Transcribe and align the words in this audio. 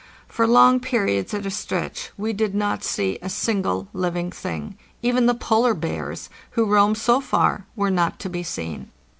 For 0.27 0.47
long 0.47 0.79
periods 0.79 1.31
at 1.35 1.45
a 1.45 1.51
stretch 1.51 2.09
we 2.17 2.33
did 2.33 2.55
not 2.55 2.83
see 2.83 3.19
a 3.21 3.29
single 3.29 3.87
living 3.93 4.31
thing; 4.31 4.75
even 5.03 5.27
the 5.27 5.35
polar 5.35 5.75
bears, 5.75 6.27
who 6.57 6.65
roam 6.65 6.95
so 6.95 7.21
far, 7.21 7.67
were 7.75 7.91
not 7.91 8.17
to 8.21 8.27
be 8.31 8.41
seen. 8.41 8.89